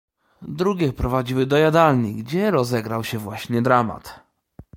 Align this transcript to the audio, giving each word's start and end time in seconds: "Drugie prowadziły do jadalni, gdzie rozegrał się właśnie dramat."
"Drugie 0.47 0.93
prowadziły 0.93 1.45
do 1.45 1.57
jadalni, 1.57 2.23
gdzie 2.23 2.51
rozegrał 2.51 3.03
się 3.03 3.17
właśnie 3.17 3.61
dramat." 3.61 4.19